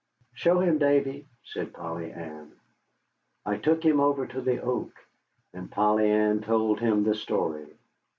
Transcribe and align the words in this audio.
"Show 0.33 0.57
him, 0.61 0.79
Davy," 0.79 1.27
said 1.43 1.75
Polly 1.75 2.11
Ann. 2.11 2.53
I 3.45 3.57
took 3.57 3.83
him 3.85 3.99
over 3.99 4.25
to 4.25 4.41
the 4.41 4.59
oak, 4.59 4.93
and 5.53 5.69
Polly 5.69 6.09
Ann 6.09 6.41
told 6.41 6.79
him 6.79 7.03
the 7.03 7.13
story. 7.13 7.67